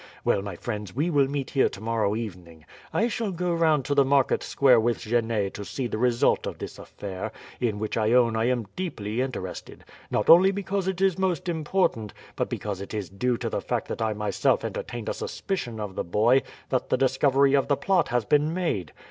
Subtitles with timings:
[0.25, 2.65] Well, my friends, we will meet here tomorrow evening.
[2.91, 6.57] I shall go round to the Market Square with Genet to see the result of
[6.57, 11.19] this affair, in which I own I am deeply interested; not only because it is
[11.19, 15.13] most important, but because it is due to the fact that I myself entertained a
[15.13, 18.93] suspicion of the boy that the discovery of the plot has been made.